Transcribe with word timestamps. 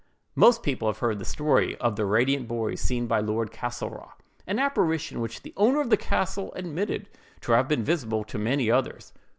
Most 0.33 0.63
people 0.63 0.87
have 0.87 0.97
heard 0.97 1.19
the 1.19 1.25
story 1.25 1.77
of 1.77 1.95
the 1.95 2.07
Radiant 2.07 2.47
Boy 2.47 2.73
seen 2.73 3.05
by 3.05 3.19
Lord 3.19 3.51
Castlereagh—an 3.51 4.57
apparition 4.57 5.21
which 5.21 5.43
the 5.43 5.53
owner 5.55 5.79
of 5.79 5.91
the 5.91 5.95
castle 5.95 6.51
admitted 6.55 7.07
to 7.41 7.51
have 7.51 7.67
been 7.67 7.83
visible 7.83 8.23
to 8.23 8.39
many 8.39 8.71
others. 8.71 9.13